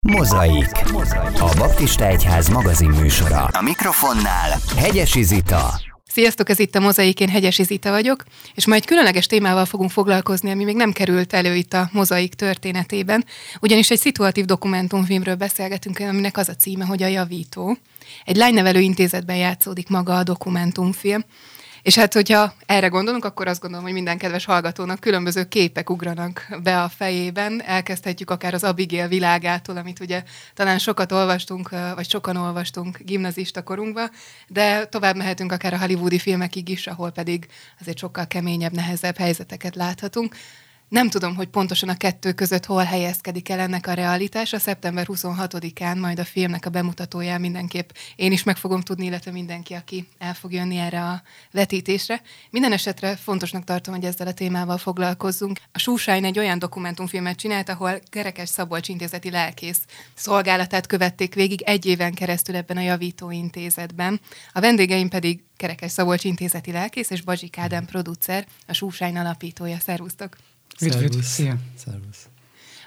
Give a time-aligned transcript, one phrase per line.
[0.00, 0.70] Mozaik.
[1.38, 3.44] A Baptista Egyház magazin műsora.
[3.44, 5.80] A mikrofonnál Hegyesi Zita.
[6.06, 8.24] Sziasztok, ez itt a Mozaik, én Hegyesi Zita vagyok,
[8.54, 12.34] és ma egy különleges témával fogunk foglalkozni, ami még nem került elő itt a Mozaik
[12.34, 13.24] történetében,
[13.60, 17.76] ugyanis egy szituatív dokumentumfilmről beszélgetünk, aminek az a címe, hogy a javító.
[18.24, 21.24] Egy lánynevelő intézetben játszódik maga a dokumentumfilm,
[21.88, 26.46] és hát, hogyha erre gondolunk, akkor azt gondolom, hogy minden kedves hallgatónak különböző képek ugranak
[26.62, 27.62] be a fejében.
[27.62, 30.22] Elkezdhetjük akár az Abigail világától, amit ugye
[30.54, 34.10] talán sokat olvastunk, vagy sokan olvastunk gimnazista korunkba,
[34.46, 37.46] de tovább mehetünk akár a hollywoodi filmekig is, ahol pedig
[37.80, 40.36] azért sokkal keményebb, nehezebb helyzeteket láthatunk.
[40.88, 44.58] Nem tudom, hogy pontosan a kettő között hol helyezkedik el ennek a realitása.
[44.58, 49.74] Szeptember 26-án majd a filmnek a bemutatóján mindenképp én is meg fogom tudni, illetve mindenki,
[49.74, 52.22] aki el fog jönni erre a vetítésre.
[52.50, 55.60] Minden esetre fontosnak tartom, hogy ezzel a témával foglalkozzunk.
[55.72, 59.80] A Súsány egy olyan dokumentumfilmet csinált, ahol Kerekes Szabolcs intézeti lelkész
[60.14, 64.20] szolgálatát követték végig egy éven keresztül ebben a javító intézetben.
[64.52, 69.78] A vendégeim pedig Kerekes Szabolcs intézeti lelkész és Bazsik Ádám producer, a Súsány alapítója.
[69.78, 70.36] Szervusztok!
[70.80, 71.56] Üdv, Szia.
[71.84, 72.28] Szervusz.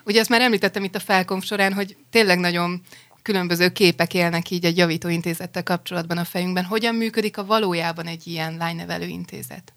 [0.05, 2.81] Ugye azt már említettem itt a felkonf során, hogy tényleg nagyon
[3.21, 6.63] különböző képek élnek így egy javítóintézettel kapcsolatban a fejünkben.
[6.63, 9.73] Hogyan működik a valójában egy ilyen lánynevelő intézet?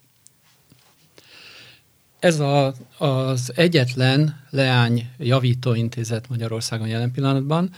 [2.19, 7.69] Ez a, az egyetlen leány javítóintézet Magyarországon jelen pillanatban.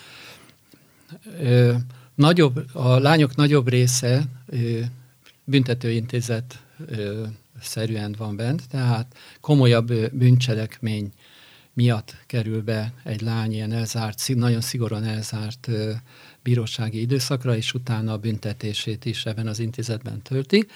[1.40, 1.74] Ö,
[2.16, 4.80] nagyobb, a lányok nagyobb része ö,
[5.44, 7.26] büntetőintézet ö,
[7.62, 11.12] szerűen van bent, tehát komolyabb bűncselekmény
[11.74, 15.70] miatt kerül be egy lány ilyen elzárt, nagyon szigorúan elzárt
[16.44, 20.68] bírósági időszakra, és utána a büntetését is ebben az intézetben tölti.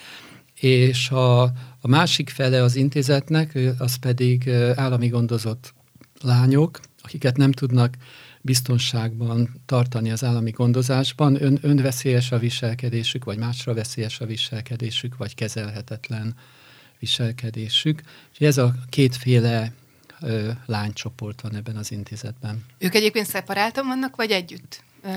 [0.59, 1.41] És a,
[1.79, 5.73] a másik fele az intézetnek, az pedig állami gondozott
[6.21, 7.95] lányok, akiket nem tudnak
[8.41, 15.35] biztonságban tartani az állami gondozásban, ön, önveszélyes a viselkedésük, vagy másra veszélyes a viselkedésük, vagy
[15.35, 16.35] kezelhetetlen
[17.01, 18.01] viselkedésük.
[18.33, 19.73] És ez a kétféle
[20.21, 22.65] ö, lánycsoport van ebben az intézetben.
[22.77, 25.09] Ők egyébként szeparáltan vannak, vagy együtt ö,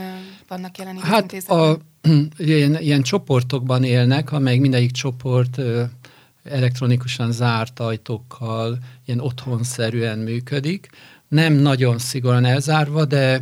[0.49, 1.79] vannak jelen Hát a,
[2.37, 5.85] ilyen, ilyen csoportokban élnek, amelyik mindegyik csoport ö,
[6.45, 10.89] elektronikusan zárt ajtókkal, ilyen otthonszerűen működik.
[11.29, 13.41] Nem nagyon szigorúan elzárva, de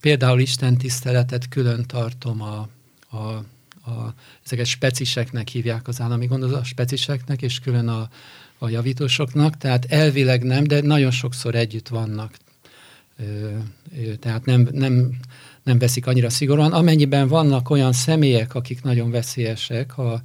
[0.00, 2.68] például Isten tiszteletet külön tartom a,
[3.16, 3.44] a
[3.84, 4.14] a,
[4.44, 8.08] ezeket speciseknek hívják az állami gondozó, speciseknek, és külön a,
[8.58, 12.36] a javítósoknak, tehát elvileg nem, de nagyon sokszor együtt vannak.
[13.16, 13.56] Ö,
[13.96, 15.18] ö, tehát nem, nem,
[15.62, 16.72] nem veszik annyira szigorúan.
[16.72, 20.20] Amennyiben vannak olyan személyek, akik nagyon veszélyesek a,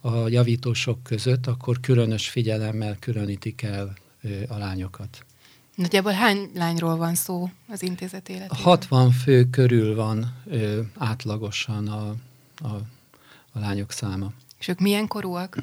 [0.00, 5.24] a javítósok között, akkor különös figyelemmel különítik el ö, a lányokat.
[5.74, 8.58] Nagyjából hány lányról van szó az intézet életében?
[8.62, 12.14] 60 fő körül van ö, átlagosan a,
[12.62, 12.74] a,
[13.52, 14.32] a lányok száma.
[14.58, 15.56] És ők milyen korúak?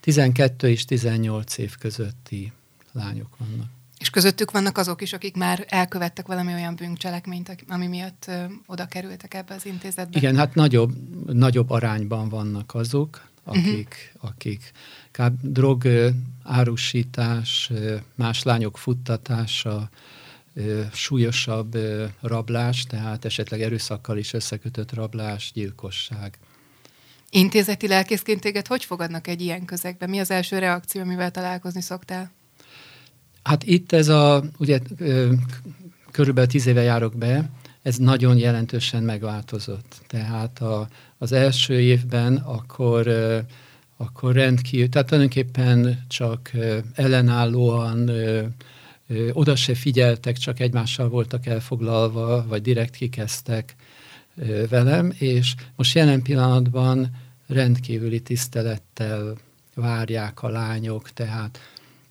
[0.00, 2.52] 12 és 18 év közötti
[2.92, 3.66] lányok vannak.
[3.98, 8.86] És közöttük vannak azok is, akik már elkövettek valami olyan bűncselekményt, ami miatt ö, oda
[8.86, 10.18] kerültek ebbe az intézetbe?
[10.18, 10.92] Igen, hát nagyobb,
[11.32, 14.30] nagyobb arányban vannak azok, akik, uh-huh.
[14.30, 14.72] akik
[15.10, 15.34] kb.
[15.40, 15.88] drog
[16.42, 17.70] árusítás,
[18.14, 19.90] más lányok futtatása,
[20.92, 21.76] súlyosabb
[22.20, 26.38] rablás, tehát esetleg erőszakkal is összekötött rablás, gyilkosság.
[27.30, 30.10] Intézeti lelkészként téged hogy fogadnak egy ilyen közegben?
[30.10, 32.30] Mi az első reakció, amivel találkozni szoktál?
[33.42, 34.80] Hát itt ez a, ugye
[36.10, 37.50] körülbelül tíz éve járok be,
[37.82, 40.00] ez nagyon jelentősen megváltozott.
[40.06, 40.88] Tehát a,
[41.18, 43.08] az első évben akkor,
[43.96, 46.50] akkor rendkívül, tehát tulajdonképpen csak
[46.94, 48.10] ellenállóan
[49.32, 53.76] oda se figyeltek, csak egymással voltak elfoglalva, vagy direkt kikezdtek
[54.68, 57.10] velem, és most jelen pillanatban
[57.46, 59.36] rendkívüli tisztelettel
[59.74, 61.58] várják a lányok, tehát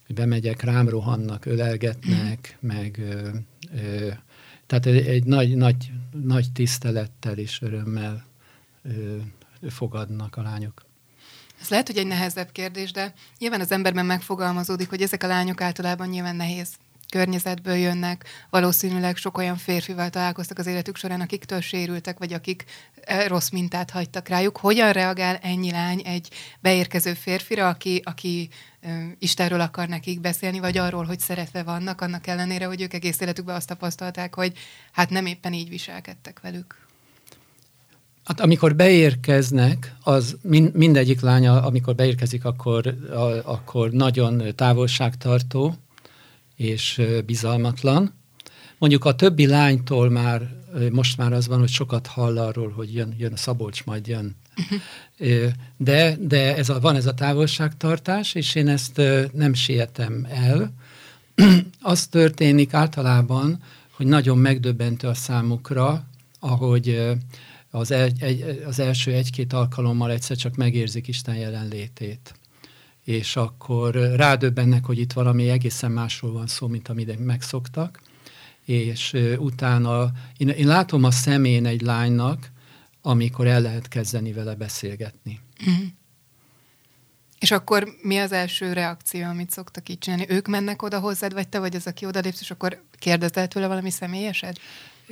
[0.07, 3.29] bemegyek, rám rohannak, ölelgetnek, meg ö,
[3.75, 4.07] ö,
[4.65, 5.91] tehát egy nagy, nagy,
[6.23, 8.25] nagy tisztelettel és örömmel
[8.83, 9.17] ö,
[9.69, 10.85] fogadnak a lányok.
[11.61, 15.61] Ez lehet, hogy egy nehezebb kérdés, de nyilván az emberben megfogalmazódik, hogy ezek a lányok
[15.61, 16.69] általában nyilván nehéz
[17.11, 22.63] környezetből jönnek, valószínűleg sok olyan férfival találkoztak az életük során, akiktől sérültek, vagy akik
[23.01, 24.57] eh, rossz mintát hagytak rájuk.
[24.57, 26.29] Hogyan reagál ennyi lány egy
[26.59, 28.49] beérkező férfira, aki, aki
[28.81, 33.19] uh, Istenről akar nekik beszélni, vagy arról, hogy szeretve vannak, annak ellenére, hogy ők egész
[33.19, 34.57] életükben azt tapasztalták, hogy
[34.91, 36.89] hát nem éppen így viselkedtek velük?
[38.23, 45.75] Hát amikor beérkeznek, az mind, mindegyik lánya, amikor beérkezik, akkor, a, akkor nagyon távolságtartó,
[46.55, 48.19] és bizalmatlan,
[48.81, 50.49] Mondjuk a többi lánytól már,
[50.91, 54.35] most már az van, hogy sokat hall arról, hogy jön, jön Szabolcs, majd jön.
[55.77, 59.01] De, de ez a, van ez a távolságtartás, és én ezt
[59.33, 60.73] nem sietem el.
[61.81, 66.03] Az történik általában, hogy nagyon megdöbbentő a számukra,
[66.39, 67.01] ahogy
[67.71, 72.33] az, egy, egy, az első egy-két alkalommal egyszer csak megérzik Isten jelenlétét.
[73.03, 78.01] És akkor rádöbbennek, hogy itt valami egészen másról van szó, mint amit megszoktak.
[78.65, 82.51] És utána én, én látom a szemén egy lánynak,
[83.01, 85.39] amikor el lehet kezdeni vele beszélgetni.
[85.69, 85.85] Mm.
[87.39, 90.25] És akkor mi az első reakció, amit szoktak így csinálni?
[90.29, 93.89] Ők mennek oda hozzád, vagy te vagy az, aki odalépsz, és akkor kérdezel tőle valami
[93.89, 94.57] személyesed?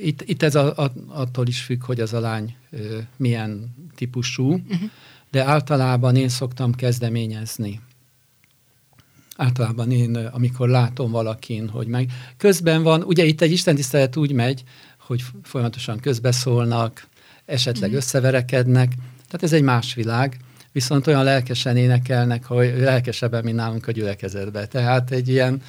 [0.02, 4.52] Itt, itt ez a, a, attól is függ, hogy az a lány ö, milyen típusú,
[4.52, 4.90] uh-huh.
[5.30, 7.80] de általában én szoktam kezdeményezni.
[9.36, 12.10] Általában én, amikor látom valakin, hogy meg...
[12.36, 14.62] Közben van, ugye itt egy istentisztelet úgy megy,
[14.98, 17.06] hogy folyamatosan közbeszólnak,
[17.44, 18.04] esetleg uh-huh.
[18.04, 18.92] összeverekednek,
[19.26, 20.36] tehát ez egy más világ,
[20.72, 24.68] viszont olyan lelkesen énekelnek, hogy lelkesebben, mint nálunk a gyülekezetben.
[24.68, 25.62] Tehát egy ilyen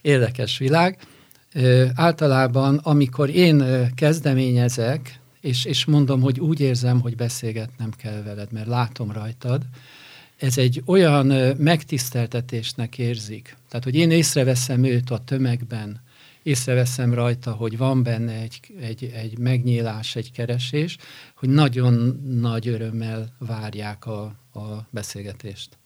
[0.00, 0.98] érdekes világ
[1.94, 3.64] általában, amikor én
[3.94, 9.62] kezdeményezek, és, és mondom, hogy úgy érzem, hogy beszélgetnem kell veled, mert látom rajtad,
[10.36, 11.26] ez egy olyan
[11.58, 13.56] megtiszteltetésnek érzik.
[13.68, 16.02] Tehát, hogy én észreveszem őt a tömegben,
[16.42, 20.96] észreveszem rajta, hogy van benne egy, egy, egy megnyílás, egy keresés,
[21.34, 24.22] hogy nagyon nagy örömmel várják a,
[24.52, 25.78] a beszélgetést.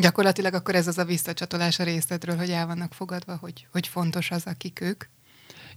[0.00, 4.30] Gyakorlatilag akkor ez az a visszacsatolás a részletről, hogy el vannak fogadva, hogy, hogy fontos
[4.30, 5.04] az, akik ők.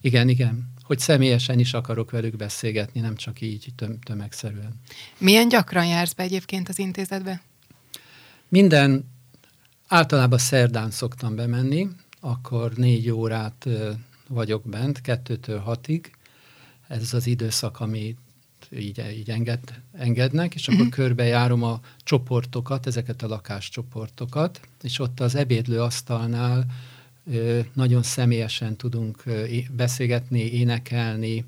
[0.01, 0.73] Igen, igen.
[0.83, 4.81] Hogy személyesen is akarok velük beszélgetni, nem csak így töm- tömegszerűen.
[5.17, 7.41] Milyen gyakran jársz be egyébként az intézetbe?
[8.47, 9.11] Minden,
[9.87, 11.87] általában szerdán szoktam bemenni,
[12.19, 13.67] akkor négy órát
[14.27, 16.11] vagyok bent, kettőtől hatig.
[16.87, 18.15] Ez az időszak, ami
[18.71, 19.59] így, így enged,
[19.93, 20.95] engednek, és akkor uh-huh.
[20.95, 26.65] körbejárom a csoportokat, ezeket a lakáscsoportokat, és ott az ebédlő asztalnál
[27.73, 29.23] nagyon személyesen tudunk
[29.71, 31.45] beszélgetni, énekelni,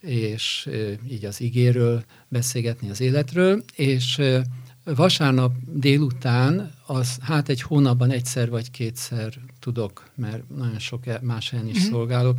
[0.00, 0.68] és
[1.10, 4.20] így az igéről beszélgetni az életről, és
[4.84, 11.50] vasárnap délután, az hát egy hónapban egyszer vagy kétszer tudok, mert nagyon sok e, más
[11.50, 11.90] helyen is uh-huh.
[11.90, 12.38] szolgálok,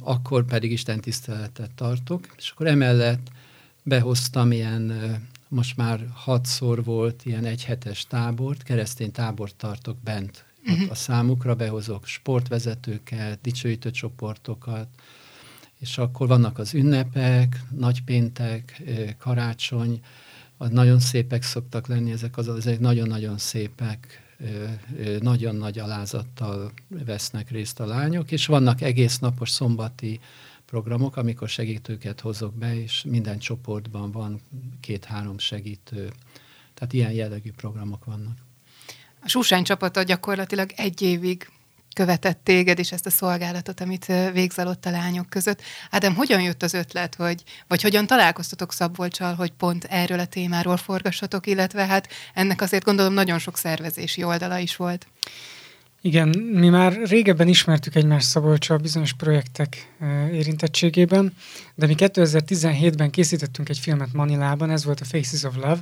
[0.00, 3.30] akkor pedig Isten tiszteletet tartok, és akkor emellett
[3.82, 4.92] behoztam ilyen,
[5.48, 10.90] most már hatszor volt ilyen egyhetes tábort, keresztény tábort tartok bent uh-huh.
[10.90, 14.88] a számukra, behozok sportvezetőket, dicsőítő csoportokat,
[15.78, 18.82] és akkor vannak az ünnepek, nagypéntek,
[19.18, 20.00] karácsony,
[20.58, 24.23] nagyon szépek szoktak lenni ezek az, ezek nagyon-nagyon szépek,
[25.20, 30.20] nagyon nagy alázattal vesznek részt a lányok, és vannak egész napos szombati
[30.66, 34.40] programok, amikor segítőket hozok be, és minden csoportban van
[34.80, 36.12] két-három segítő.
[36.74, 38.38] Tehát ilyen jellegű programok vannak.
[39.20, 41.48] A Susány csapata gyakorlatilag egy évig
[41.94, 45.62] követett téged és ezt a szolgálatot, amit végzel ott a lányok között.
[45.90, 50.76] Ádám, hogyan jött az ötlet, vagy, vagy hogyan találkoztatok Szabolcsal, hogy pont erről a témáról
[50.76, 55.06] forgassatok, illetve hát ennek azért gondolom nagyon sok szervezési oldala is volt.
[56.04, 59.94] Igen, mi már régebben ismertük egymást Szabolcsal bizonyos projektek
[60.32, 61.34] érintettségében,
[61.74, 65.80] de mi 2017-ben készítettünk egy filmet Manilában, ez volt a Faces of Love,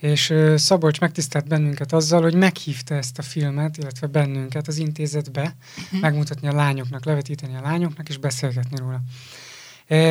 [0.00, 6.00] és Szabolcs megtisztelt bennünket azzal, hogy meghívta ezt a filmet, illetve bennünket az intézetbe, uh-huh.
[6.00, 9.00] megmutatni a lányoknak, levetíteni a lányoknak, és beszélgetni róla.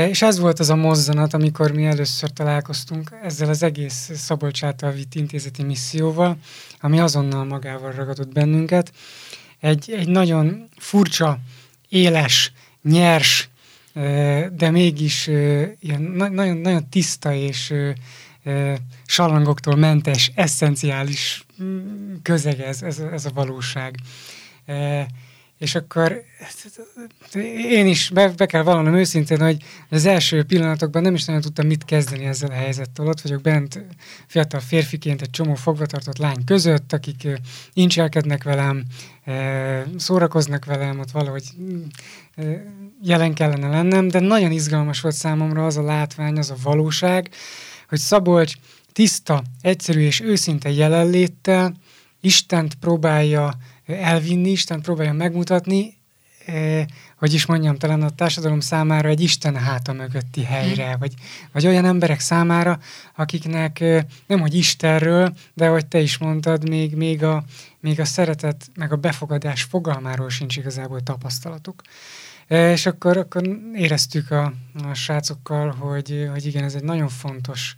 [0.10, 4.92] És ez volt az a mozzanat, amikor mi először találkoztunk ezzel az egész Szabolcs által
[4.92, 6.38] vitt intézeti misszióval,
[6.80, 8.92] ami azonnal magával ragadott bennünket.
[9.60, 11.40] Egy, egy nagyon furcsa,
[11.90, 12.52] éles,
[12.82, 13.50] nyers,
[14.52, 15.28] de mégis
[15.80, 17.74] ilyen nagyon, nagyon tiszta és
[19.06, 23.96] salangoktól mentes, eszenciális mm, közeg ez, ez, ez a valóság.
[25.58, 26.24] És akkor
[27.70, 31.68] én is be, be kell vallanom őszintén, hogy az első pillanatokban nem is nagyon tudtam
[31.68, 33.08] mit kezdeni ezzel a helyzettel.
[33.08, 33.84] Ott vagyok bent
[34.28, 37.28] fiatal férfiként egy csomó fogvatartott lány között, akik
[37.74, 38.84] incselkednek velem,
[39.98, 41.44] szórakoznak velem, ott valahogy
[43.02, 47.30] jelen kellene lennem, de nagyon izgalmas volt számomra az a látvány, az a valóság,
[47.88, 48.54] hogy Szabolcs
[48.92, 51.76] tiszta, egyszerű és őszinte jelenléttel
[52.22, 53.54] Istent próbálja
[53.86, 55.98] elvinni, Istent próbálja megmutatni,
[56.46, 56.86] eh,
[57.18, 61.14] hogy is mondjam, talán a társadalom számára egy Isten háta mögötti helyre, vagy,
[61.52, 62.80] vagy olyan emberek számára,
[63.16, 67.44] akiknek eh, nem hogy Istenről, de hogy te is mondtad, még, még, a,
[67.80, 71.82] még a szeretet, meg a befogadás fogalmáról sincs igazából tapasztalatuk.
[72.48, 74.54] És akkor, akkor éreztük a,
[74.90, 77.74] a srácokkal, hogy, hogy igen, ez egy nagyon fontos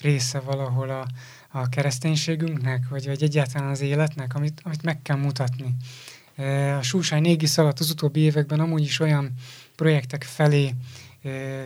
[0.00, 1.06] része valahol a,
[1.58, 5.76] a kereszténységünknek, vagy, vagy egyáltalán az életnek, amit, amit meg kell mutatni.
[6.78, 9.32] A Súsány Négisz alatt az utóbbi években amúgy is olyan
[9.76, 10.74] projektek felé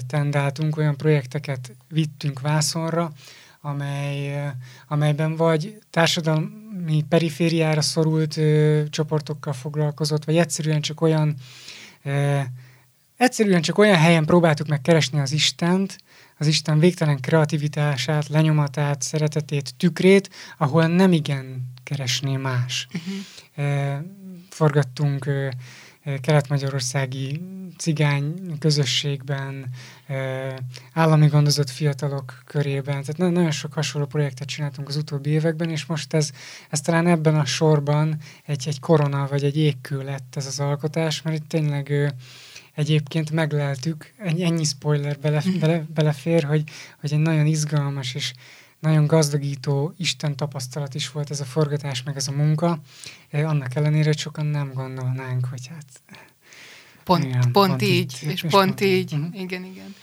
[0.06, 3.12] tendáltunk, olyan projekteket vittünk vászonra,
[3.60, 4.50] amely,
[4.88, 8.40] amelyben vagy társadalmi perifériára szorult
[8.90, 11.36] csoportokkal foglalkozott, vagy egyszerűen csak olyan
[13.16, 15.98] egyszerűen csak olyan helyen próbáltuk meg keresni az Istent,
[16.38, 22.86] az Isten végtelen kreativitását, lenyomatát, szeretetét, tükrét, ahol nem igen keresné más.
[22.94, 24.04] Uh-huh.
[24.50, 25.30] Forgattunk
[26.20, 27.40] kelet-magyarországi
[27.78, 29.66] cigány közösségben,
[30.92, 33.02] állami gondozott fiatalok körében.
[33.02, 36.30] Tehát nagyon sok hasonló projektet csináltunk az utóbbi években, és most ez,
[36.70, 41.22] ez talán ebben a sorban egy, egy korona vagy egy égkő lett ez az alkotás,
[41.22, 42.14] mert itt tényleg
[42.74, 46.62] egyébként megleltük, ennyi spoiler bele, bele, belefér, hogy,
[47.00, 48.32] hogy egy nagyon izgalmas és
[48.84, 52.78] nagyon gazdagító Isten tapasztalat is volt ez a forgatás, meg ez a munka.
[53.32, 56.18] Annak ellenére, hogy sokan nem gondolnánk, hogy hát...
[57.04, 58.90] Pont, igen, pont, pont így, így, és pont, pont így.
[58.90, 59.12] így.
[59.12, 59.40] Uh-huh.
[59.40, 59.94] Igen, igen.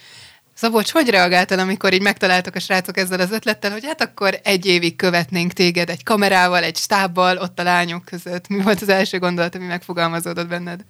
[0.53, 4.65] Szabolcs, hogy reagáltál, amikor így megtaláltak a srácok ezzel az ötlettel, hogy hát akkor egy
[4.65, 8.47] évig követnénk téged egy kamerával, egy stábbal, ott a lányok között?
[8.47, 10.85] Mi volt az első gondolat, ami megfogalmazódott benned?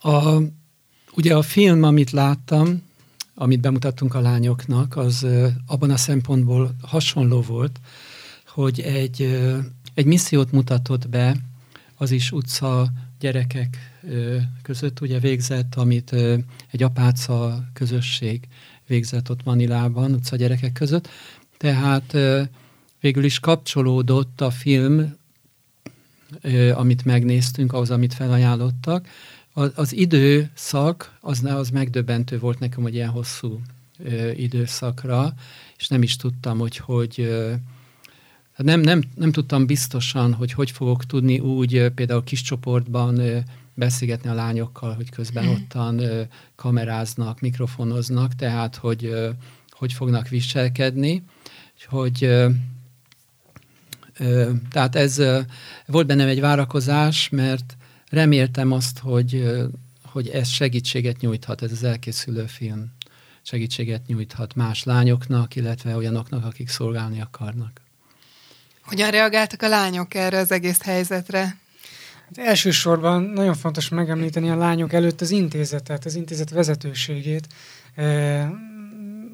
[0.00, 0.38] A,
[1.12, 2.87] ugye a film, amit láttam,
[3.40, 5.26] amit bemutattunk a lányoknak, az
[5.66, 7.80] abban a szempontból hasonló volt,
[8.46, 9.38] hogy egy,
[9.94, 11.36] egy missziót mutatott be,
[11.96, 14.00] az is utca gyerekek
[14.62, 16.12] között ugye végzett, amit
[16.70, 18.48] egy apáca közösség
[18.86, 21.08] végzett ott Manilában, utca gyerekek között.
[21.56, 22.16] Tehát
[23.00, 25.16] végül is kapcsolódott a film,
[26.74, 29.08] amit megnéztünk, ahhoz, amit felajánlottak,
[29.52, 33.60] az, az időszak, az, az megdöbbentő volt nekem, hogy ilyen hosszú
[34.04, 35.34] ö, időszakra,
[35.78, 37.50] és nem is tudtam, hogy hogy ö,
[38.52, 43.18] hát nem, nem, nem tudtam biztosan, hogy hogy fogok tudni úgy ö, például kis csoportban
[43.18, 43.38] ö,
[43.74, 45.48] beszélgetni a lányokkal, hogy közben mm.
[45.48, 46.22] ottan ö,
[46.54, 49.30] kameráznak, mikrofonoznak, tehát hogy ö,
[49.70, 51.22] hogy fognak viselkedni,
[51.86, 52.50] hogy ö,
[54.18, 55.40] ö, tehát ez ö,
[55.86, 57.76] volt bennem egy várakozás, mert
[58.10, 59.44] reméltem azt, hogy,
[60.02, 62.96] hogy ez segítséget nyújthat, ez az elkészülő film
[63.42, 67.80] segítséget nyújthat más lányoknak, illetve olyanoknak, akik szolgálni akarnak.
[68.82, 71.40] Hogyan reagáltak a lányok erre az egész helyzetre?
[71.40, 77.46] Hát elsősorban nagyon fontos megemlíteni a lányok előtt az intézetet, az intézet vezetőségét,
[77.94, 78.50] eh,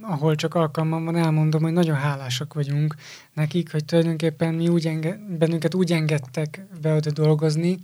[0.00, 2.94] ahol csak alkalmam van, elmondom, hogy nagyon hálásak vagyunk
[3.32, 7.78] nekik, hogy tulajdonképpen mi úgy enge- bennünket úgy engedtek be oda dolgozni,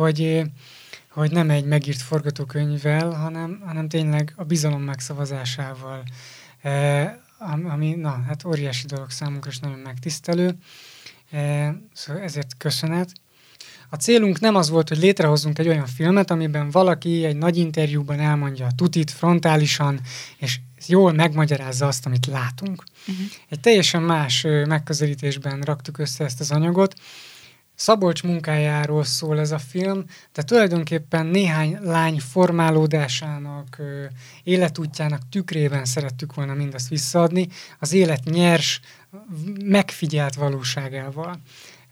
[0.00, 0.42] hogy,
[1.10, 6.02] hogy nem egy megírt forgatókönyvvel, hanem, hanem tényleg a bizalom megszavazásával,
[7.68, 10.54] ami na, hát óriási dolog számunkra, és nagyon megtisztelő.
[11.92, 13.12] Szóval ezért köszönet.
[13.88, 18.20] A célunk nem az volt, hogy létrehozzunk egy olyan filmet, amiben valaki egy nagy interjúban
[18.20, 20.00] elmondja a tutit frontálisan,
[20.36, 22.84] és jól megmagyarázza azt, amit látunk.
[23.08, 23.26] Uh-huh.
[23.48, 26.94] Egy teljesen más megközelítésben raktuk össze ezt az anyagot,
[27.80, 33.82] Szabolcs munkájáról szól ez a film, de tulajdonképpen néhány lány formálódásának,
[34.42, 38.80] életútjának tükrében szerettük volna mindazt visszaadni, az élet nyers,
[39.64, 41.40] megfigyelt valóságával.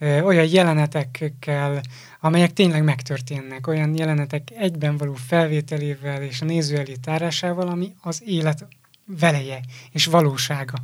[0.01, 1.81] Olyan jelenetekkel,
[2.21, 8.23] amelyek tényleg megtörténnek, olyan jelenetek egyben való felvételével és a néző elé tárásával, ami az
[8.27, 8.67] élet
[9.05, 9.61] veleje
[9.93, 10.79] és valósága.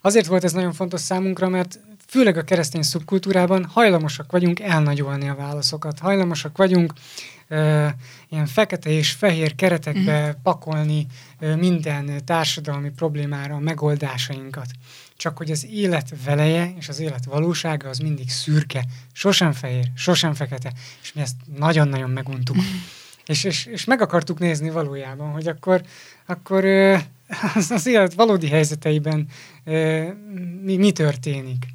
[0.00, 5.34] Azért volt ez nagyon fontos számunkra, mert főleg a keresztény szubkultúrában hajlamosak vagyunk elnagyolni a
[5.34, 6.92] válaszokat, hajlamosak vagyunk
[7.48, 7.94] e,
[8.28, 10.42] ilyen fekete és fehér keretekbe uh-huh.
[10.42, 11.06] pakolni
[11.38, 14.66] e, minden társadalmi problémára a megoldásainkat.
[15.16, 20.34] Csak hogy az élet veleje és az élet valósága az mindig szürke, sosem fehér, sosem
[20.34, 20.72] fekete,
[21.02, 22.56] és mi ezt nagyon-nagyon meguntuk.
[22.56, 22.72] Uh-huh.
[23.26, 25.82] És, és, és meg akartuk nézni valójában, hogy akkor,
[26.26, 26.64] akkor
[27.54, 29.26] az, az élet valódi helyzeteiben
[30.62, 31.66] mi, mi történik.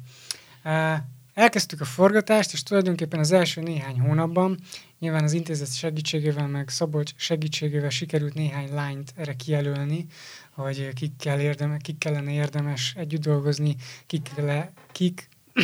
[1.34, 4.58] Elkezdtük a forgatást, és tulajdonképpen az első néhány hónapban,
[4.98, 10.06] nyilván az intézet segítségével, meg Szabolcs segítségével sikerült néhány lányt erre kijelölni,
[10.50, 13.76] hogy kikkel, érdeme, kik kellene érdemes együtt dolgozni,
[14.06, 15.28] kikre, kik,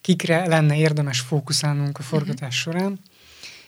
[0.00, 2.08] kikre lenne érdemes fókuszálnunk a mhm.
[2.08, 3.00] forgatás során.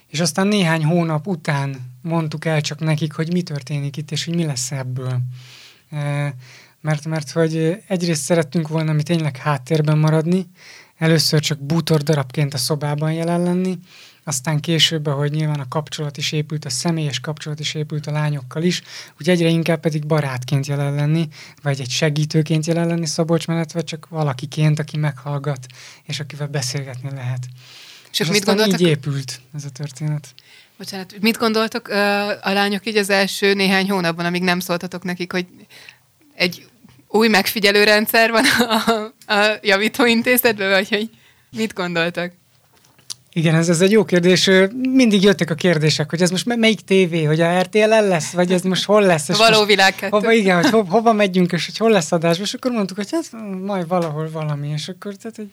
[0.07, 4.35] És aztán néhány hónap után mondtuk el csak nekik, hogy mi történik itt, és hogy
[4.35, 5.21] mi lesz ebből
[6.87, 10.47] mert, mert hogy egyrészt szerettünk volna mi tényleg háttérben maradni,
[10.99, 13.79] először csak bútor darabként a szobában jelen lenni,
[14.25, 18.63] aztán később, ahogy nyilván a kapcsolat is épült, a személyes kapcsolat is épült a lányokkal
[18.63, 18.83] is,
[19.21, 21.29] úgy egyre inkább pedig barátként jelen lenni,
[21.63, 25.67] vagy egy segítőként jelen lenni Szabolcs mellett, vagy csak valakiként, aki meghallgat,
[26.05, 27.47] és akivel beszélgetni lehet.
[28.13, 28.81] És, és mit gondoltak?
[28.81, 30.35] így épült ez a történet.
[30.79, 31.89] Bocsánat, mit gondoltok
[32.43, 35.47] a lányok így az első néhány hónapban, amíg nem szóltatok nekik, hogy
[36.37, 36.67] egy
[37.09, 41.11] új megfigyelőrendszer van a, a javítóintézetben, vagy hogy
[41.57, 42.33] mit gondoltak?
[43.37, 44.51] Igen, ez, ez egy jó kérdés.
[44.89, 48.63] Mindig jöttek a kérdések, hogy ez most melyik tévé, hogy a RTL lesz, vagy ez
[48.63, 49.29] most hol lesz.
[49.29, 50.17] És Való világ kettő.
[50.17, 53.09] Hova, igen, hogy ho, hova megyünk, és hogy hol lesz adás, és akkor mondtuk, hogy
[53.11, 53.31] hát
[53.65, 55.53] majd valahol valami, és akkor tehát egy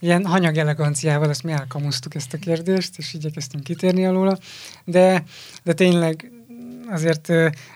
[0.00, 4.38] ilyen hanyag eleganciával ezt mi elkamusztuk ezt a kérdést, és igyekeztünk kitérni alóla,
[4.84, 5.24] de,
[5.62, 6.30] de tényleg
[6.90, 7.30] azért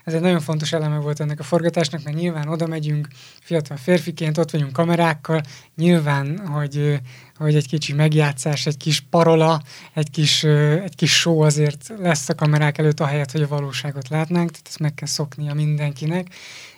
[0.05, 3.09] ez egy nagyon fontos eleme volt ennek a forgatásnak, mert nyilván oda megyünk
[3.41, 5.43] fiatal férfiként, ott vagyunk kamerákkal,
[5.77, 7.01] nyilván, hogy,
[7.37, 9.63] hogy egy kicsi megjátszás, egy kis parola,
[9.95, 14.51] egy kis, egy kis show azért lesz a kamerák előtt, ahelyett, hogy a valóságot látnánk,
[14.51, 16.27] tehát ezt meg kell szoknia mindenkinek,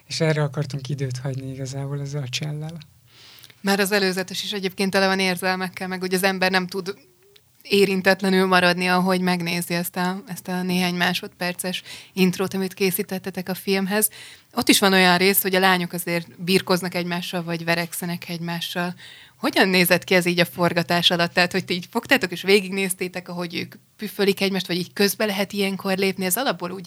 [0.07, 2.79] és erre akartunk időt hagyni igazából ezzel a csellel.
[3.61, 6.95] Már az előzetes is egyébként tele van érzelmekkel, meg hogy az ember nem tud
[7.71, 14.11] érintetlenül maradni, ahogy megnézi ezt a, ezt a néhány másodperces intrót, amit készítettetek a filmhez.
[14.55, 18.95] Ott is van olyan rész, hogy a lányok azért birkoznak egymással, vagy verekszenek egymással.
[19.37, 21.33] Hogyan nézett ki ez így a forgatás alatt?
[21.33, 25.53] Tehát, hogy ti így fogtátok és végignéztétek, ahogy ők püfölik egymást, vagy így közbe lehet
[25.53, 26.87] ilyenkor lépni, ez alapból úgy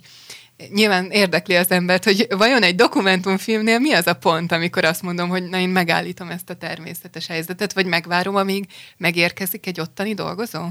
[0.73, 5.29] nyilván érdekli az embert, hogy vajon egy dokumentumfilmnél mi az a pont, amikor azt mondom,
[5.29, 8.67] hogy na én megállítom ezt a természetes helyzetet, vagy megvárom, amíg
[8.97, 10.61] megérkezik egy ottani dolgozó?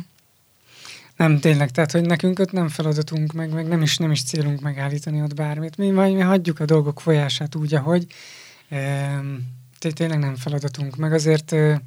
[1.17, 4.61] Nem, tényleg, tehát, hogy nekünk ott nem feladatunk, meg, meg nem, is, nem is célunk
[4.61, 5.77] megállítani ott bármit.
[5.77, 8.07] Mi majd mi hagyjuk a dolgok folyását úgy, ahogy.
[8.69, 9.21] E,
[9.79, 11.81] tényleg nem feladatunk, meg azért e,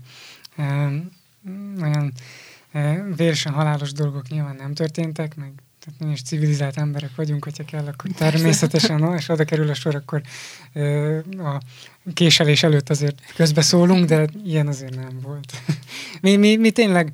[0.57, 0.91] e,
[1.81, 2.13] olyan
[2.71, 5.51] e, vérsen halálos dolgok nyilván nem történtek, meg
[5.85, 9.73] tehát mi is civilizált emberek vagyunk, hogyha kell, akkor természetesen, no, és oda kerül a
[9.73, 10.21] sor, akkor
[10.73, 11.61] ö, a
[12.13, 15.53] késelés előtt azért közbeszólunk, de ilyen azért nem volt.
[16.21, 17.11] mi, mi, mi tényleg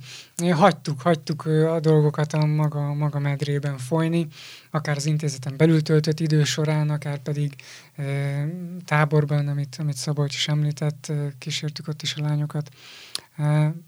[0.50, 4.28] hagytuk, hagytuk a dolgokat a maga, maga medrében folyni,
[4.70, 7.56] akár az intézeten belül töltött idő során, akár pedig
[7.96, 8.04] e,
[8.86, 12.70] táborban, amit, amit Szabolcs is említett, kísértük ott is a lányokat.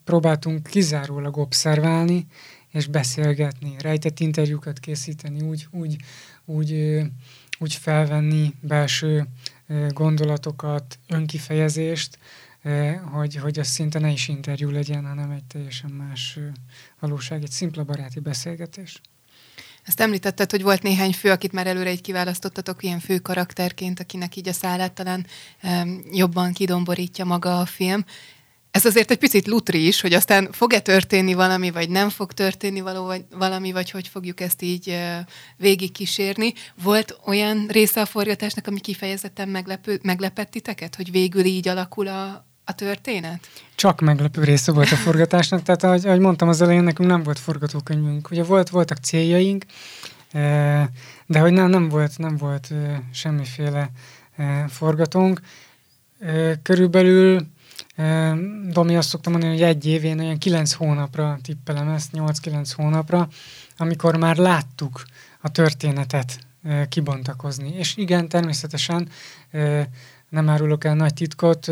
[0.04, 2.28] Próbáltunk kizárólag obszerválni,
[2.74, 5.96] és beszélgetni, rejtett interjúkat készíteni, úgy, úgy,
[6.46, 7.02] úgy,
[7.60, 9.28] úgy felvenni belső
[9.90, 12.18] gondolatokat, önkifejezést,
[13.12, 16.40] hogy, hogy az szinte ne is interjú legyen, hanem egy teljesen más
[17.00, 19.02] valóság, egy szimpla baráti beszélgetés.
[19.84, 24.36] Ezt említetted, hogy volt néhány fő, akit már előre így kiválasztottatok ilyen fő karakterként, akinek
[24.36, 25.26] így a szállát talán
[25.64, 28.06] um, jobban kidomborítja maga a film
[28.74, 32.82] ez azért egy picit lutri is, hogy aztán fog-e történni valami, vagy nem fog történni
[32.82, 34.98] való, vagy valami, vagy hogy fogjuk ezt így
[35.58, 36.54] végigkísérni.
[36.84, 42.46] Volt olyan része a forgatásnak, ami kifejezetten meglepő, meglepett titeket, hogy végül így alakul a,
[42.64, 43.48] a történet?
[43.76, 47.40] Csak meglepő része volt a forgatásnak, tehát ahogy, ahogy mondtam az elején, nekünk nem volt
[47.40, 48.32] forgatókönyvünk.
[48.32, 49.66] Ugye volt, voltak céljaink,
[51.26, 52.68] de hogy nem, nem volt, nem volt
[53.12, 53.90] semmiféle
[54.68, 55.42] forgatónk.
[56.64, 57.52] Körülbelül
[58.70, 63.28] Domi azt szoktam mondani, hogy egy évén olyan kilenc hónapra tippelem ezt, 8-9 hónapra,
[63.78, 65.04] amikor már láttuk
[65.42, 66.40] a történetet
[66.90, 67.74] kibontakozni.
[67.74, 69.10] És igen, természetesen
[70.30, 71.66] nem árulok el nagy titkot,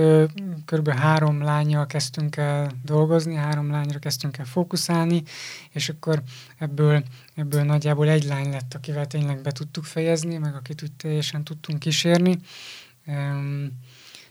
[0.66, 5.24] körülbelül három lányjal kezdtünk el dolgozni, három lányra kezdtünk el fókuszálni,
[5.70, 6.22] és akkor
[6.58, 7.04] ebből,
[7.36, 11.80] ebből nagyjából egy lány lett, akivel tényleg be tudtuk fejezni, meg akit úgy teljesen tudtunk
[11.80, 12.40] kísérni.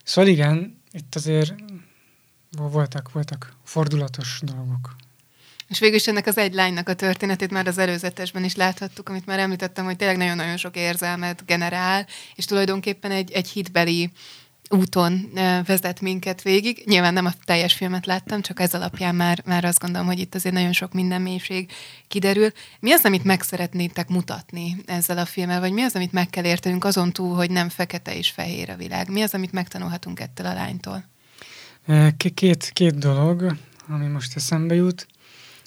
[0.05, 1.55] Szóval igen, itt azért
[2.50, 4.96] voltak, voltak fordulatos dolgok.
[5.68, 9.26] És végül is ennek az egy lánynak a történetét már az előzetesben is láthattuk, amit
[9.26, 14.11] már említettem, hogy tényleg nagyon-nagyon sok érzelmet generál, és tulajdonképpen egy, egy hitbeli
[14.71, 15.31] úton
[15.67, 16.83] vezet minket végig.
[16.87, 20.35] Nyilván nem a teljes filmet láttam, csak ez alapján már, már azt gondolom, hogy itt
[20.35, 21.71] azért nagyon sok minden mélység
[22.09, 22.51] kiderül.
[22.81, 26.45] Mi az, amit meg szeretnétek mutatni ezzel a filmmel, vagy mi az, amit meg kell
[26.45, 29.11] értenünk azon túl, hogy nem fekete és fehér a világ?
[29.11, 31.05] Mi az, amit megtanulhatunk ettől a lánytól?
[32.35, 33.57] Két, két dolog,
[33.89, 35.07] ami most eszembe jut.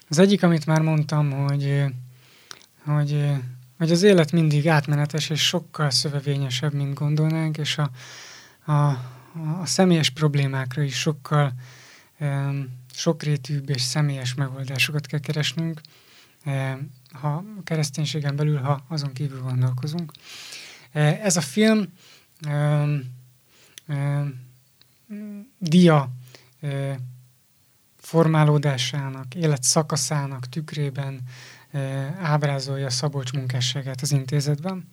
[0.10, 1.84] Az egyik, amit már mondtam, hogy,
[2.86, 3.26] hogy,
[3.78, 7.90] hogy az élet mindig átmenetes és sokkal szövevényesebb, mint gondolnánk, és a,
[8.66, 8.72] a,
[9.62, 11.54] a személyes problémákra is sokkal
[12.94, 15.82] sokrétűbb és személyes megoldásokat kell keresnünk,
[17.12, 20.12] ha kereszténységen belül, ha azon kívül gondolkozunk.
[20.92, 21.94] Ez a film
[25.60, 26.10] dia
[27.98, 31.22] formálódásának, élet szakaszának tükrében
[32.22, 34.90] ábrázolja Szabolcs munkásságát az intézetben.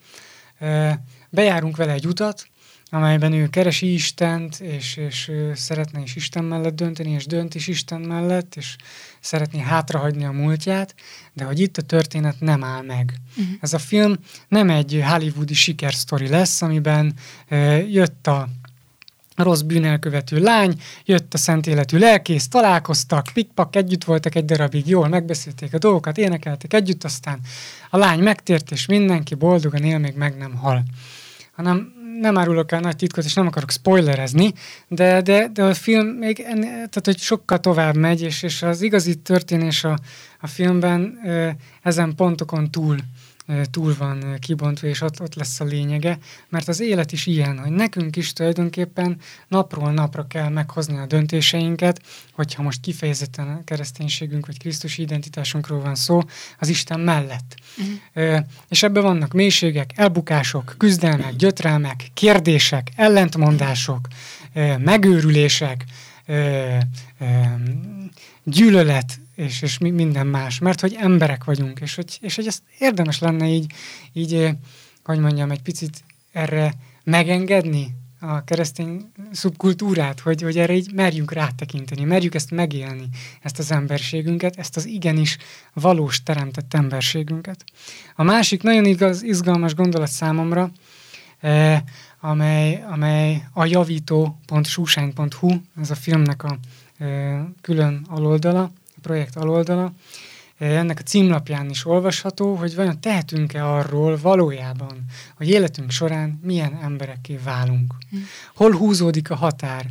[1.31, 2.50] Bejárunk vele egy utat,
[2.91, 8.01] amelyben ő keresi Istent, és, és szeretne is Isten mellett dönteni, és dönt is Isten
[8.01, 8.77] mellett, és
[9.21, 10.95] szeretné hátrahagyni a múltját,
[11.33, 13.15] de hogy itt a történet nem áll meg.
[13.37, 13.55] Uh-huh.
[13.61, 14.17] Ez a film
[14.49, 17.15] nem egy hollywoodi sikersztori lesz, amiben
[17.51, 18.49] uh, jött a
[19.43, 25.09] rossz bűnelkövető lány, jött a szent életű lelkész, találkoztak, pikpak, együtt voltak egy darabig, jól
[25.09, 27.39] megbeszélték a dolgokat, énekeltek együtt, aztán
[27.91, 30.83] a lány megtért, és mindenki boldogan él, még meg nem hal.
[31.53, 34.53] Hanem nem árulok el nagy titkot, és nem akarok spoilerezni,
[34.89, 39.15] de, de, de a film még tehát, hogy sokkal tovább megy, és, és az igazi
[39.15, 39.99] történés a,
[40.41, 41.19] a filmben
[41.83, 42.97] ezen pontokon túl
[43.71, 47.71] túl van kibontva, és ott, ott lesz a lényege, mert az élet is ilyen, hogy
[47.71, 49.17] nekünk is tulajdonképpen
[49.49, 55.95] napról napra kell meghozni a döntéseinket, hogyha most kifejezetten a kereszténységünk vagy Krisztus identitásunkról van
[55.95, 56.21] szó,
[56.59, 57.55] az Isten mellett.
[57.79, 58.39] Uh-huh.
[58.69, 64.09] És ebben vannak mélységek, elbukások, küzdelmek, gyötrelmek, kérdések, ellentmondások,
[64.79, 65.85] megőrülések,
[68.45, 73.19] gyűlölet, és, és minden más, mert hogy emberek vagyunk, és hogy, és hogy ezt érdemes
[73.19, 73.73] lenne így,
[74.13, 74.49] így,
[75.05, 76.73] hogy mondjam, egy picit erre
[77.05, 83.09] megengedni a keresztény szubkultúrát, hogy, hogy erre így merjünk rátekinteni, merjük ezt megélni,
[83.43, 85.37] ezt az emberségünket, ezt az igenis
[85.73, 87.65] valós teremtett emberségünket.
[88.17, 90.71] A másik nagyon igaz, izgalmas gondolat számomra,
[91.41, 91.83] eh,
[92.21, 95.51] amely, amely a javító.súsány.hu,
[95.81, 96.59] ez a filmnek a
[96.99, 99.93] eh, külön aloldala, projekt aloldala.
[100.59, 105.05] Ennek a címlapján is olvasható, hogy vajon tehetünk-e arról valójában,
[105.37, 107.95] hogy életünk során milyen emberekké válunk.
[108.11, 108.17] Hm.
[108.55, 109.87] Hol húzódik a határ,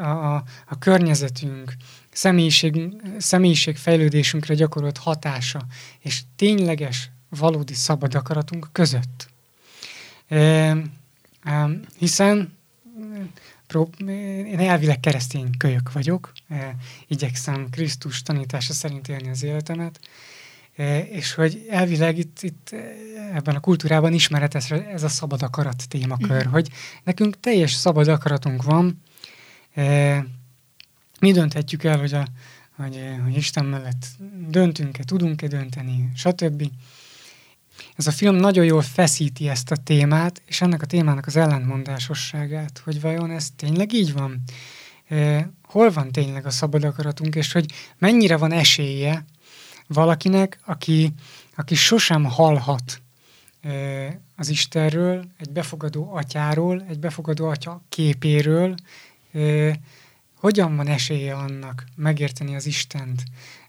[0.00, 1.72] a, a, a környezetünk,
[2.12, 5.66] személyiség, személyiségfejlődésünkre gyakorolt hatása,
[6.00, 9.28] és tényleges, valódi szabad akaratunk között.
[11.98, 12.56] Hiszen
[13.74, 14.00] prób-
[14.46, 16.74] én elvileg keresztény kölyök vagyok, e,
[17.06, 20.00] igyekszem Krisztus tanítása szerint élni az életemet,
[20.76, 22.76] e, és hogy elvileg itt, itt e,
[23.34, 26.50] ebben a kultúrában ismeretes ez a szabad akarat témakör, mm.
[26.50, 26.68] hogy
[27.04, 29.02] nekünk teljes szabad akaratunk van,
[31.20, 32.26] mi dönthetjük el, hogy, a,
[32.76, 34.06] hogy, hogy Isten mellett
[34.48, 36.70] döntünk-e, tudunk-e dönteni, stb.
[37.96, 42.80] Ez a film nagyon jól feszíti ezt a témát, és ennek a témának az ellentmondásosságát,
[42.84, 44.42] hogy vajon ez tényleg így van?
[45.62, 49.24] Hol van tényleg a szabad akaratunk, és hogy mennyire van esélye
[49.86, 51.12] valakinek, aki,
[51.56, 53.02] aki sosem hallhat
[54.36, 58.74] az Istenről, egy befogadó atyáról, egy befogadó atya képéről,
[60.38, 63.22] hogyan van esélye annak megérteni az Istent,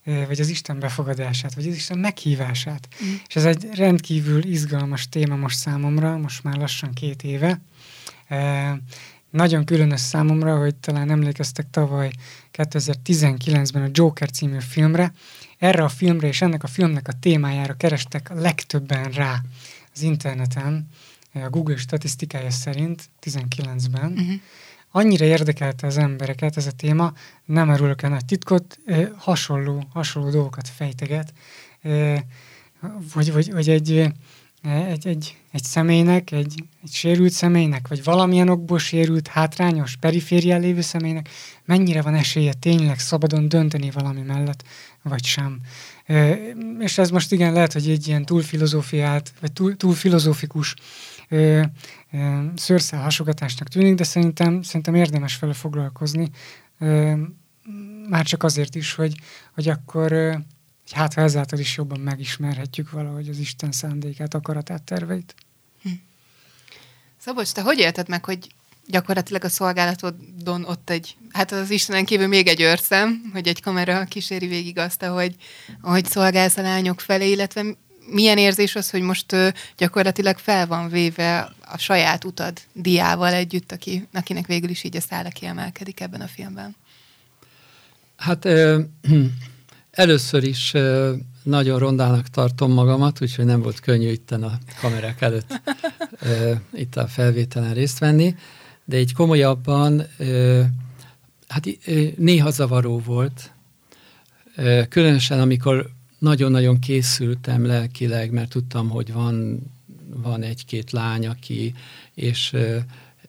[0.06, 2.88] vagy az Isten befogadását, vagy az Isten meghívását.
[3.04, 3.14] Mm.
[3.28, 7.62] És ez egy rendkívül izgalmas téma most számomra, most már lassan két éve.
[8.28, 8.80] E,
[9.30, 12.12] nagyon különös számomra, hogy talán emlékeztek tavaly
[12.54, 15.14] 2019-ben a Joker című filmre.
[15.58, 19.42] Erre a filmre és ennek a filmnek a témájára kerestek a legtöbben rá
[19.94, 20.88] az interneten,
[21.34, 24.12] a Google statisztikája szerint 19-ben.
[24.12, 24.40] Uh-huh
[24.96, 27.14] annyira érdekelte az embereket ez a téma,
[27.46, 28.80] nem erülök el nagy titkot,
[29.18, 31.34] hasonló, hasonló dolgokat fejteget,
[33.14, 33.92] vagy, vagy, vagy egy,
[34.62, 40.82] egy, egy, egy személynek, egy, egy sérült személynek, vagy valamilyen okból sérült, hátrányos, periférián lévő
[40.82, 41.30] személynek
[41.66, 44.64] mennyire van esélye tényleg szabadon dönteni valami mellett,
[45.02, 45.60] vagy sem.
[46.80, 50.76] És ez most igen, lehet, hogy egy ilyen túl filozófiát, vagy túl, túl filozófikus
[52.56, 56.30] szőrszál hasogatásnak tűnik, de szerintem, szerintem érdemes vele foglalkozni,
[58.10, 59.16] már csak azért is, hogy,
[59.54, 60.44] hogy akkor
[60.86, 65.36] hogy hát ha ezáltal is jobban megismerhetjük valahogy az Isten szándékát, akaratát, terveit.
[65.82, 65.90] Hm.
[67.18, 68.48] Szabolcs, te hogy élted meg, hogy
[68.88, 74.04] gyakorlatilag a szolgálatodon ott egy, hát az Istenen kívül még egy őrszem, hogy egy kamera
[74.04, 75.36] kíséri végig azt, ahogy,
[75.82, 77.64] ahogy szolgálsz a lányok felé, illetve
[78.08, 79.36] milyen érzés az, hogy most
[79.78, 85.02] gyakorlatilag fel van véve a saját utad diával együtt, aki, akinek végül is így a
[85.02, 86.76] szála kiemelkedik ebben a filmben?
[88.18, 88.48] Hát
[89.92, 90.74] először is
[91.44, 95.62] nagyon rondának tartom magamat, úgyhogy nem volt könnyű itt a kamerák előtt
[96.74, 98.36] itt a felvételen részt venni,
[98.86, 100.08] de egy komolyabban
[101.48, 101.66] hát
[102.18, 103.52] néha zavaró volt,
[104.90, 105.90] különösen amikor
[106.26, 109.60] nagyon-nagyon készültem lelkileg, mert tudtam, hogy van,
[110.16, 111.74] van egy-két lány, aki,
[112.14, 112.56] és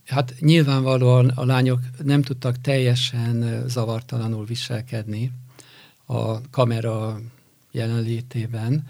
[0.07, 5.33] Hát nyilvánvalóan a lányok nem tudtak teljesen zavartalanul viselkedni
[6.05, 7.21] a kamera
[7.71, 8.87] jelenlétében,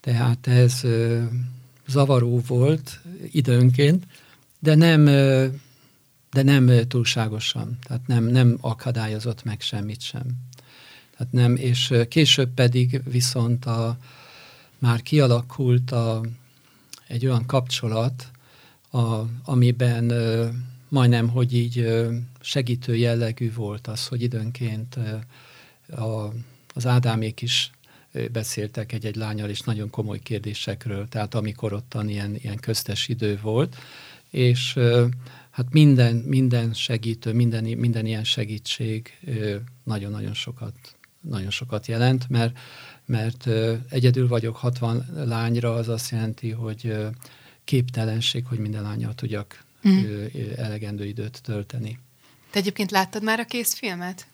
[0.00, 0.82] tehát ez
[1.86, 3.00] zavaró volt
[3.32, 4.06] időnként,
[4.58, 5.04] de nem,
[6.30, 10.22] de nem túlságosan, tehát nem, nem akadályozott meg semmit sem.
[11.16, 13.96] Tehát nem, és később pedig viszont a,
[14.78, 16.20] már kialakult a,
[17.06, 18.30] egy olyan kapcsolat,
[18.90, 20.48] a, amiben ö,
[20.88, 25.16] majdnem, hogy így ö, segítő jellegű volt az, hogy időnként ö,
[26.00, 26.32] a,
[26.74, 27.70] az Ádámék is
[28.32, 33.76] beszéltek egy-egy lányal, és nagyon komoly kérdésekről, tehát amikor ottan ilyen, ilyen köztes idő volt,
[34.30, 34.78] és
[35.50, 39.18] hát minden, minden segítő, minden, minden ilyen segítség
[39.84, 40.74] nagyon-nagyon sokat,
[41.28, 42.58] nagyon sokat jelent, mert,
[43.06, 43.48] mert
[43.90, 46.96] egyedül vagyok 60 lányra, az azt jelenti, hogy
[47.64, 50.24] képtelenség, hogy minden lányjal tudjak mm.
[50.56, 51.98] elegendő időt tölteni.
[52.50, 54.26] Te egyébként láttad már a készfilmet?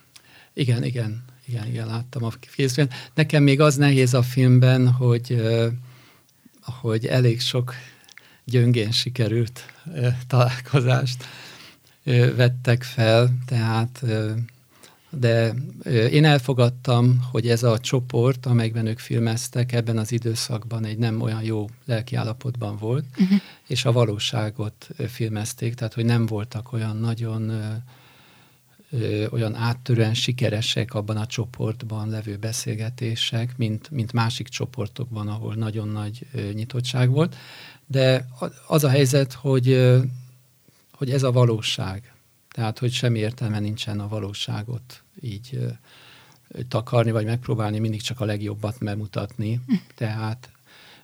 [0.53, 3.11] Igen, igen, igen, igen, láttam a készfilmet.
[3.15, 5.43] Nekem még az nehéz a filmben, hogy,
[6.63, 7.75] hogy elég sok
[8.45, 9.65] gyöngén sikerült
[10.27, 11.25] találkozást
[12.37, 14.05] vettek fel, tehát
[15.11, 15.55] de
[16.11, 21.43] én elfogadtam, hogy ez a csoport, amelyben ők filmeztek, ebben az időszakban egy nem olyan
[21.43, 23.39] jó lelkiállapotban volt, uh-huh.
[23.67, 27.53] és a valóságot filmezték, tehát hogy nem voltak olyan nagyon
[29.31, 36.27] olyan áttörően sikeresek abban a csoportban levő beszélgetések, mint, mint másik csoportokban, ahol nagyon nagy
[36.55, 37.37] nyitottság volt.
[37.87, 38.27] De
[38.67, 39.91] az a helyzet, hogy,
[40.93, 42.10] hogy ez a valóság.
[42.51, 45.59] Tehát, hogy semmi értelme nincsen a valóságot így
[46.69, 49.61] takarni, vagy megpróbálni mindig csak a legjobbat bemutatni.
[49.67, 49.75] Hm.
[49.95, 50.51] Tehát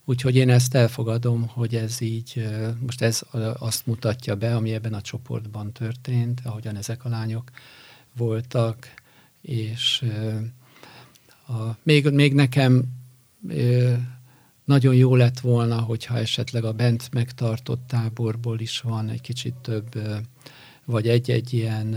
[0.08, 2.48] Úgyhogy én ezt elfogadom, hogy ez így,
[2.80, 3.22] most ez
[3.58, 7.50] azt mutatja be, ami ebben a csoportban történt, ahogyan ezek a lányok
[8.16, 8.94] voltak,
[9.40, 10.04] és
[11.46, 12.84] a, még, még nekem
[14.64, 19.98] nagyon jó lett volna, hogyha esetleg a bent megtartott táborból is van egy kicsit több,
[20.86, 21.96] vagy egy-egy ilyen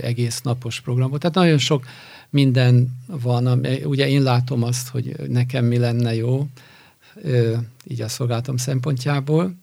[0.00, 1.20] egész napos programot.
[1.20, 1.86] Tehát nagyon sok
[2.30, 3.66] minden van.
[3.84, 6.46] Ugye én látom azt, hogy nekem mi lenne jó,
[7.84, 9.54] így a szolgálatom szempontjából.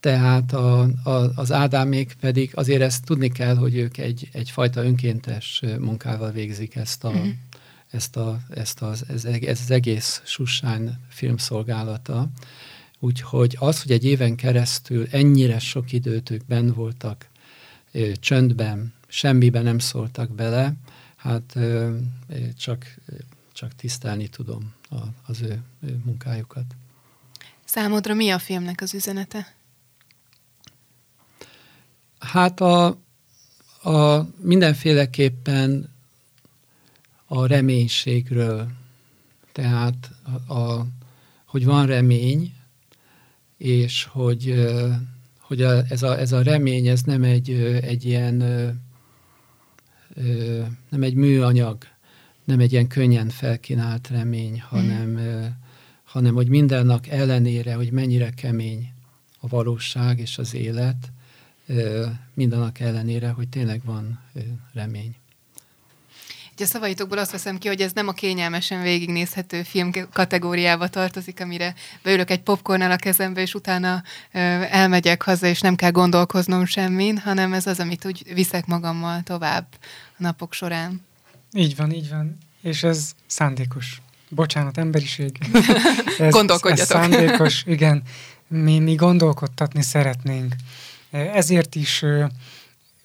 [0.00, 5.62] Tehát a, a, az Ádámék pedig azért ezt tudni kell, hogy ők egy, egyfajta önkéntes
[5.78, 7.28] munkával végzik ezt a, uh-huh
[7.94, 12.28] ezt, a, ezt az, ez, ez az egész Sussány filmszolgálata.
[13.04, 17.28] Úgyhogy az, hogy egy éven keresztül ennyire sok időt ők benn voltak
[17.92, 20.74] ö, csöndben, semmiben nem szóltak bele,
[21.16, 21.96] hát ö,
[22.58, 22.94] csak,
[23.52, 26.64] csak tisztelni tudom a, az ő, ő munkájukat.
[27.64, 29.54] Számodra mi a filmnek az üzenete?
[32.18, 32.86] Hát a,
[33.82, 35.92] a mindenféleképpen
[37.26, 38.70] a reménységről.
[39.52, 40.10] Tehát,
[40.46, 40.86] a, a,
[41.44, 42.52] hogy van remény,
[43.64, 44.66] és hogy,
[45.38, 47.50] hogy a, ez, a, ez a remény, ez nem egy,
[47.82, 48.34] egy ilyen,
[50.88, 51.84] nem egy műanyag,
[52.44, 55.44] nem egy ilyen könnyen felkínált remény, hanem, mm.
[56.04, 58.92] hanem hogy mindennek ellenére, hogy mennyire kemény
[59.40, 61.12] a valóság és az élet,
[62.34, 64.20] mindennek ellenére, hogy tényleg van
[64.72, 65.14] remény.
[66.54, 71.40] Ugye a szavaitokból azt veszem ki, hogy ez nem a kényelmesen végignézhető film kategóriába tartozik,
[71.40, 74.02] amire beülök egy popcornnal a kezembe, és utána
[74.70, 79.66] elmegyek haza, és nem kell gondolkoznom semmin, hanem ez az, amit úgy viszek magammal tovább
[80.18, 81.06] a napok során.
[81.52, 82.38] Így van, így van.
[82.62, 84.02] És ez szándékos.
[84.28, 85.38] Bocsánat, emberiség.
[86.18, 86.96] ez, Gondolkodjatok.
[86.96, 88.02] Ez szándékos, igen.
[88.48, 90.54] Mi, mi gondolkodtatni szeretnénk.
[91.10, 92.04] Ezért is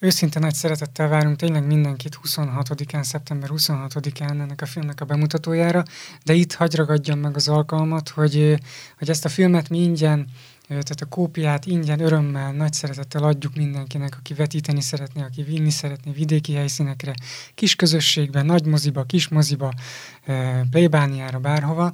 [0.01, 5.83] Őszinte nagy szeretettel várunk tényleg mindenkit 26-án, szeptember 26-án ennek a filmnek a bemutatójára,
[6.23, 8.59] de itt hagy ragadjam meg az alkalmat, hogy,
[8.97, 10.27] hogy ezt a filmet mi ingyen,
[10.67, 16.11] tehát a kópiát ingyen, örömmel, nagy szeretettel adjuk mindenkinek, aki vetíteni szeretné, aki vinni szeretné
[16.11, 17.13] vidéki helyszínekre,
[17.55, 19.73] kis közösségbe, nagy moziba, kis moziba,
[20.71, 21.93] plébániára, bárhova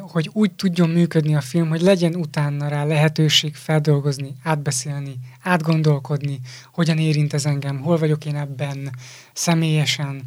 [0.00, 6.40] hogy úgy tudjon működni a film, hogy legyen utána rá lehetőség feldolgozni, átbeszélni, átgondolkodni,
[6.72, 8.90] hogyan érint ez engem, hol vagyok én ebben
[9.32, 10.22] személyesen,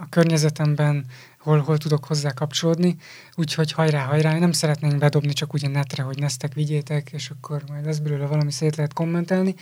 [0.00, 1.04] a környezetemben,
[1.44, 2.96] hol, hol tudok hozzá kapcsolódni.
[3.34, 7.62] Úgyhogy hajrá, hajrá, nem szeretnénk bedobni csak úgy a netre, hogy neztek, vigyétek, és akkor
[7.68, 9.54] majd lesz belőle valami szét lehet kommentelni,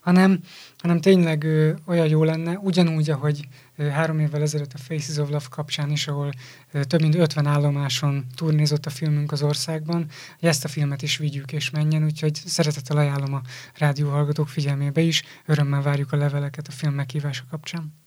[0.00, 0.40] hanem,
[0.78, 5.28] hanem tényleg ö, olyan jó lenne, ugyanúgy, ahogy ö, három évvel ezelőtt a Faces of
[5.28, 6.30] Love kapcsán is, ahol
[6.72, 10.06] ö, több mint 50 állomáson turnézott a filmünk az országban,
[10.38, 13.42] hogy ezt a filmet is vigyük és menjen, úgyhogy szeretettel ajánlom a
[13.78, 17.98] rádióhallgatók figyelmébe is, örömmel várjuk a leveleket a film meghívása kapcsán.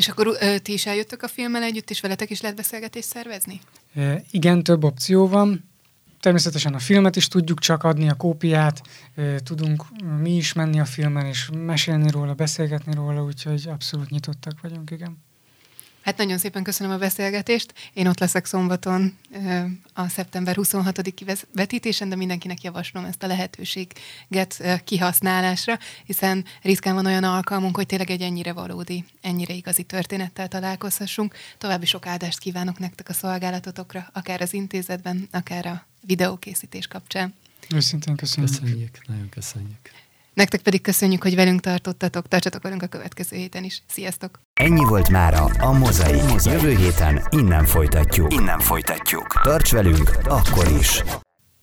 [0.00, 3.60] És akkor ö, ti is eljöttök a filmmel együtt, és veletek is lehet beszélgetést szervezni?
[3.94, 5.64] E, igen, több opció van.
[6.20, 8.82] Természetesen a filmet is tudjuk csak adni, a kópiát,
[9.14, 9.84] e, tudunk
[10.20, 15.18] mi is menni a filmen, és mesélni róla, beszélgetni róla, úgyhogy abszolút nyitottak vagyunk, igen.
[16.10, 17.74] Hát nagyon szépen köszönöm a beszélgetést.
[17.92, 19.16] Én ott leszek szombaton
[19.92, 27.24] a szeptember 26-i vetítésen, de mindenkinek javaslom ezt a lehetőséget kihasználásra, hiszen ritkán van olyan
[27.24, 31.34] alkalmunk, hogy tényleg egy ennyire valódi, ennyire igazi történettel találkozhassunk.
[31.58, 37.34] További sok áldást kívánok nektek a szolgálatotokra, akár az intézetben, akár a videókészítés kapcsán.
[37.74, 38.52] Őszintén köszönjük.
[38.52, 39.90] Köszönjük, nagyon köszönjük.
[40.34, 43.82] Nektek pedig köszönjük, hogy velünk tartottatok, tartsatok velünk a következő héten is.
[43.88, 44.40] Sziasztok!
[44.52, 46.44] Ennyi volt mára a Mozaik.
[46.44, 48.32] Jövő héten innen folytatjuk.
[48.32, 49.26] Innen folytatjuk.
[49.42, 51.02] Tarts velünk akkor is!